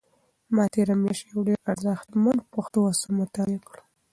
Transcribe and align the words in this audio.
ما 0.55 0.63
تېره 0.73 0.95
میاشت 1.01 1.25
یو 1.31 1.39
ډېر 1.47 1.57
ارزښتمن 1.71 2.37
پښتو 2.53 2.79
اثر 2.91 3.09
مطالعه 3.21 3.59
کړ. 3.67 3.77